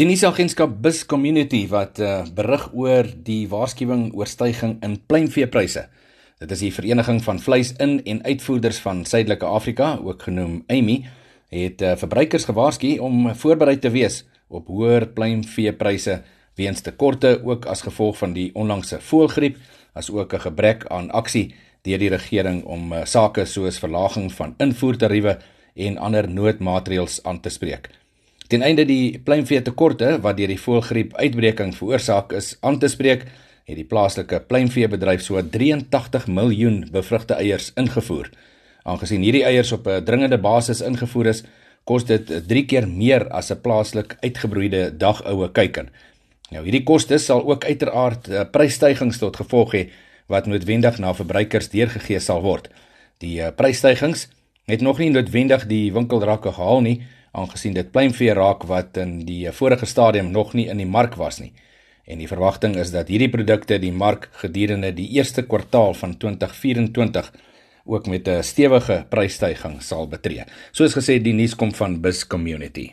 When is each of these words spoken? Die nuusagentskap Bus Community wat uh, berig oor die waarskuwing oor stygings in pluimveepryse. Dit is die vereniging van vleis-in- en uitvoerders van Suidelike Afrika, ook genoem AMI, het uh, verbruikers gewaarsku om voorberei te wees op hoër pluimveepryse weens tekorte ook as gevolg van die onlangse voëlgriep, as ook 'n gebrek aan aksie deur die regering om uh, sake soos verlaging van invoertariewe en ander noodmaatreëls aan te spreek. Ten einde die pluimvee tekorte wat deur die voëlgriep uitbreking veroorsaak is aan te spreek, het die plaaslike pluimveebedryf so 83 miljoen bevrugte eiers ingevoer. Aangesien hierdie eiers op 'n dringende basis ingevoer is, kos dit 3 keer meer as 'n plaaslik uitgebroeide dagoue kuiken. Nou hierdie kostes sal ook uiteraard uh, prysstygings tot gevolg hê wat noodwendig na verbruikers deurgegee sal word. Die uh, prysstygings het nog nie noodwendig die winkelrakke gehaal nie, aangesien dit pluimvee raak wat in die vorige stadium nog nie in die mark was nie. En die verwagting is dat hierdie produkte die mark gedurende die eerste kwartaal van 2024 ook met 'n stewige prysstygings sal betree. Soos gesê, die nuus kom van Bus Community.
Die 0.00 0.06
nuusagentskap 0.08 0.78
Bus 0.80 1.02
Community 1.04 1.66
wat 1.68 1.98
uh, 2.00 2.22
berig 2.32 2.62
oor 2.72 3.04
die 3.20 3.42
waarskuwing 3.52 4.06
oor 4.16 4.30
stygings 4.30 4.78
in 4.86 4.94
pluimveepryse. 4.96 5.82
Dit 6.40 6.54
is 6.56 6.62
die 6.64 6.70
vereniging 6.72 7.18
van 7.20 7.36
vleis-in- 7.36 7.98
en 8.08 8.22
uitvoerders 8.24 8.78
van 8.80 9.02
Suidelike 9.04 9.44
Afrika, 9.44 9.90
ook 10.00 10.24
genoem 10.24 10.62
AMI, 10.72 10.96
het 11.52 11.84
uh, 11.84 11.92
verbruikers 12.00 12.48
gewaarsku 12.48 12.94
om 12.96 13.28
voorberei 13.42 13.76
te 13.76 13.92
wees 13.92 14.22
op 14.48 14.72
hoër 14.72 15.10
pluimveepryse 15.12 16.22
weens 16.56 16.80
tekorte 16.80 17.36
ook 17.44 17.68
as 17.68 17.84
gevolg 17.84 18.16
van 18.24 18.32
die 18.32 18.48
onlangse 18.56 19.04
voëlgriep, 19.04 19.60
as 19.92 20.08
ook 20.08 20.32
'n 20.32 20.46
gebrek 20.48 20.88
aan 20.88 21.12
aksie 21.12 21.50
deur 21.84 22.00
die 22.00 22.14
regering 22.16 22.64
om 22.64 22.92
uh, 22.92 23.04
sake 23.04 23.44
soos 23.44 23.76
verlaging 23.76 24.32
van 24.32 24.54
invoertariewe 24.56 25.38
en 25.76 25.98
ander 25.98 26.24
noodmaatreëls 26.24 27.20
aan 27.22 27.40
te 27.40 27.52
spreek. 27.52 27.99
Ten 28.50 28.64
einde 28.66 28.82
die 28.82 29.20
pluimvee 29.22 29.62
tekorte 29.62 30.16
wat 30.24 30.34
deur 30.40 30.50
die 30.50 30.58
voëlgriep 30.58 31.12
uitbreking 31.22 31.70
veroorsaak 31.76 32.32
is 32.34 32.56
aan 32.66 32.80
te 32.82 32.88
spreek, 32.90 33.20
het 33.68 33.76
die 33.78 33.86
plaaslike 33.86 34.40
pluimveebedryf 34.50 35.22
so 35.22 35.38
83 35.38 36.26
miljoen 36.26 36.80
bevrugte 36.90 37.36
eiers 37.38 37.68
ingevoer. 37.78 38.32
Aangesien 38.82 39.22
hierdie 39.22 39.44
eiers 39.46 39.70
op 39.72 39.86
'n 39.86 40.02
dringende 40.04 40.38
basis 40.38 40.80
ingevoer 40.80 41.26
is, 41.26 41.44
kos 41.84 42.04
dit 42.04 42.26
3 42.48 42.64
keer 42.66 42.88
meer 42.88 43.28
as 43.28 43.52
'n 43.52 43.60
plaaslik 43.60 44.16
uitgebroeide 44.20 44.96
dagoue 44.98 45.48
kuiken. 45.52 45.88
Nou 46.50 46.64
hierdie 46.64 46.84
kostes 46.84 47.24
sal 47.24 47.46
ook 47.46 47.64
uiteraard 47.64 48.28
uh, 48.28 48.42
prysstygings 48.50 49.18
tot 49.18 49.36
gevolg 49.36 49.74
hê 49.74 49.88
wat 50.26 50.46
noodwendig 50.46 50.98
na 50.98 51.14
verbruikers 51.14 51.68
deurgegee 51.68 52.18
sal 52.18 52.42
word. 52.42 52.68
Die 53.18 53.38
uh, 53.40 53.54
prysstygings 53.54 54.28
het 54.66 54.80
nog 54.80 54.98
nie 54.98 55.10
noodwendig 55.10 55.66
die 55.66 55.92
winkelrakke 55.92 56.52
gehaal 56.52 56.80
nie, 56.80 57.02
aangesien 57.32 57.74
dit 57.74 57.90
pluimvee 57.92 58.34
raak 58.34 58.64
wat 58.70 58.96
in 58.96 59.20
die 59.26 59.50
vorige 59.52 59.86
stadium 59.86 60.30
nog 60.30 60.54
nie 60.54 60.68
in 60.68 60.80
die 60.82 60.88
mark 60.88 61.14
was 61.14 61.40
nie. 61.40 61.52
En 62.10 62.18
die 62.18 62.28
verwagting 62.28 62.74
is 62.76 62.90
dat 62.90 63.08
hierdie 63.08 63.30
produkte 63.30 63.78
die 63.78 63.92
mark 63.92 64.28
gedurende 64.42 64.90
die 64.94 65.08
eerste 65.18 65.44
kwartaal 65.46 65.94
van 65.94 66.16
2024 66.16 67.32
ook 67.84 68.06
met 68.06 68.28
'n 68.28 68.42
stewige 68.42 69.06
prysstygings 69.08 69.86
sal 69.86 70.08
betree. 70.08 70.44
Soos 70.72 70.94
gesê, 70.94 71.22
die 71.22 71.32
nuus 71.32 71.54
kom 71.54 71.74
van 71.74 72.00
Bus 72.00 72.26
Community. 72.26 72.92